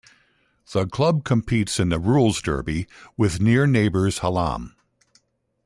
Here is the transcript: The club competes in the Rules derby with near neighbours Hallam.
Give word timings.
The 0.73 0.87
club 0.87 1.23
competes 1.25 1.79
in 1.79 1.89
the 1.89 1.99
Rules 1.99 2.41
derby 2.41 2.87
with 3.17 3.39
near 3.39 3.67
neighbours 3.67 4.17
Hallam. 4.17 4.75